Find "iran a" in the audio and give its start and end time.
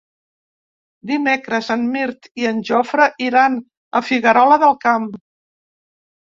3.27-4.03